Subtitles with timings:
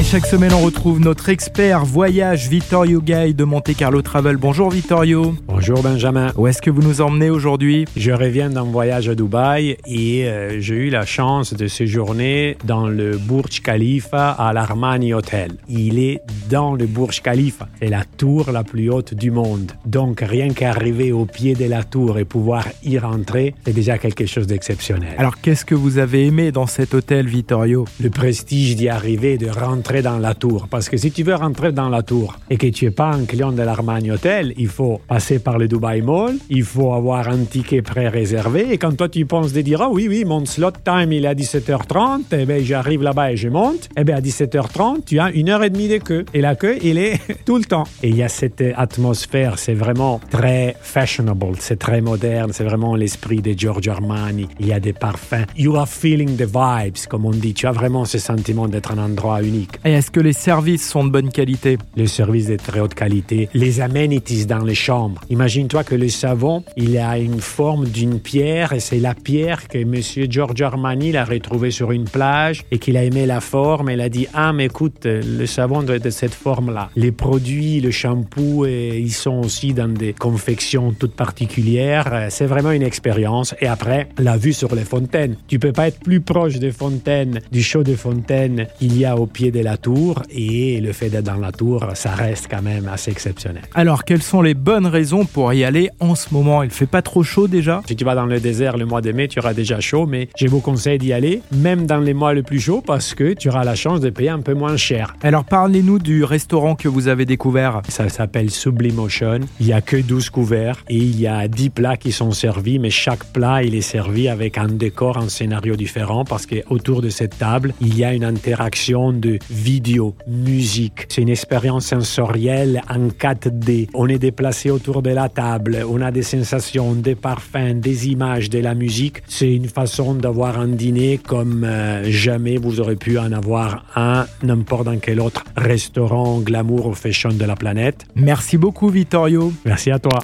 [0.00, 4.38] Et chaque semaine, on retrouve notre expert voyage Vittorio Gay de Monte Carlo Travel.
[4.38, 5.34] Bonjour Vittorio.
[5.46, 6.32] Bonjour Benjamin.
[6.38, 7.84] Où est-ce que vous nous emmenez aujourd'hui?
[7.98, 12.88] Je reviens d'un voyage à Dubaï et euh, j'ai eu la chance de séjourner dans
[12.88, 15.50] le Burj Khalifa à l'Armani Hotel.
[15.68, 17.68] Il est dans le Burj Khalifa.
[17.78, 19.72] C'est la tour la plus haute du monde.
[19.84, 24.24] Donc rien qu'arriver au pied de la tour et pouvoir y rentrer, c'est déjà quelque
[24.24, 25.12] chose d'exceptionnel.
[25.18, 27.84] Alors qu'est-ce que vous avez aimé dans cet hôtel Vittorio?
[28.02, 30.68] Le prestige d'y arriver, de rentrer dans la tour.
[30.70, 33.24] Parce que si tu veux rentrer dans la tour et que tu n'es pas un
[33.24, 37.44] client de l'Armani Hotel, il faut passer par le Dubai Mall, il faut avoir un
[37.44, 38.72] ticket pré-réservé.
[38.72, 41.28] Et quand toi tu penses de dire, ah oui, oui, mon slot time il est
[41.28, 45.30] à 17h30, et bien j'arrive là-bas et je monte, et bien à 17h30, tu as
[45.32, 46.24] une heure et demie de queue.
[46.34, 47.84] Et la queue, il est tout le temps.
[48.02, 52.94] Et il y a cette atmosphère, c'est vraiment très fashionable, c'est très moderne, c'est vraiment
[52.94, 54.46] l'esprit de Giorgio Armani.
[54.60, 55.46] Il y a des parfums.
[55.56, 57.54] You are feeling the vibes, comme on dit.
[57.54, 59.79] Tu as vraiment ce sentiment d'être un endroit unique.
[59.82, 61.78] Et est-ce que les services sont de bonne qualité?
[61.96, 63.48] Les services de très haute qualité.
[63.54, 65.22] Les amenities dans les chambres.
[65.30, 69.82] Imagine-toi que le savon, il a une forme d'une pierre et c'est la pierre que
[69.82, 73.88] Monsieur Giorgio Armani l'a retrouvé sur une plage et qu'il a aimé la forme.
[73.88, 76.90] Et il a dit Ah, mais écoute, le savon doit être de cette forme-là.
[76.94, 82.26] Les produits, le shampoo, et ils sont aussi dans des confections toutes particulières.
[82.28, 83.54] C'est vraiment une expérience.
[83.62, 85.36] Et après, la vue sur les fontaines.
[85.48, 89.16] Tu peux pas être plus proche des fontaines, du show de fontaines qu'il y a
[89.16, 92.62] au pied de la tour et le fait d'être dans la tour, ça reste quand
[92.62, 93.62] même assez exceptionnel.
[93.74, 96.62] Alors, quelles sont les bonnes raisons pour y aller en ce moment?
[96.62, 97.82] Il fait pas trop chaud déjà?
[97.86, 100.28] Si tu vas dans le désert le mois de mai, tu auras déjà chaud, mais
[100.36, 103.48] je vous conseille d'y aller, même dans les mois les plus chauds, parce que tu
[103.48, 105.14] auras la chance de payer un peu moins cher.
[105.22, 107.82] Alors, parlez-nous du restaurant que vous avez découvert.
[107.88, 109.40] Ça s'appelle Sublimotion.
[109.60, 112.78] Il y a que 12 couverts et il y a 10 plats qui sont servis,
[112.78, 117.08] mais chaque plat, il est servi avec un décor, un scénario différent, parce qu'autour de
[117.08, 121.06] cette table, il y a une interaction de vidéo, musique.
[121.08, 123.88] C'est une expérience sensorielle en 4D.
[123.94, 128.48] On est déplacé autour de la table, on a des sensations, des parfums, des images,
[128.48, 129.22] de la musique.
[129.28, 134.26] C'est une façon d'avoir un dîner comme euh, jamais vous aurez pu en avoir un
[134.42, 138.06] n'importe dans quel autre restaurant glamour ou fashion de la planète.
[138.14, 139.52] Merci beaucoup Vittorio.
[139.64, 140.20] Merci à toi.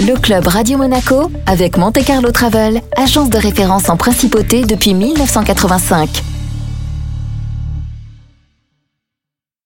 [0.00, 6.35] Le club Radio Monaco avec Monte Carlo Travel, agence de référence en principauté depuis 1985.